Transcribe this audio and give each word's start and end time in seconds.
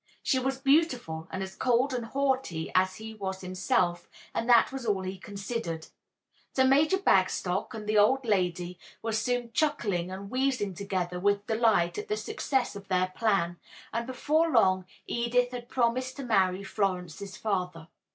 She 0.23 0.39
was 0.39 0.57
beautiful 0.57 1.27
and 1.29 1.43
as 1.43 1.53
cold 1.55 1.93
and 1.93 2.05
haughty 2.07 2.71
as 2.73 2.95
he 2.95 3.13
was 3.13 3.41
himself, 3.41 4.09
and 4.33 4.49
that 4.49 4.71
was 4.71 4.83
all 4.83 5.03
he 5.03 5.19
considered. 5.19 5.89
So 6.55 6.65
Major 6.65 6.97
Bagstock 6.97 7.75
and 7.75 7.85
the 7.87 7.99
old 7.99 8.25
lady 8.25 8.79
were 9.03 9.11
soon 9.11 9.51
chuckling 9.53 10.09
and 10.09 10.31
wheezing 10.31 10.73
together 10.73 11.19
with 11.19 11.45
delight 11.45 11.99
at 11.99 12.07
the 12.07 12.17
success 12.17 12.75
of 12.75 12.87
their 12.87 13.13
plan, 13.15 13.59
and 13.93 14.07
before 14.07 14.49
long 14.49 14.85
Edith 15.05 15.51
had 15.51 15.69
promised 15.69 16.15
to 16.15 16.23
marry 16.25 16.63
Florence's 16.63 17.37
father. 17.37 17.87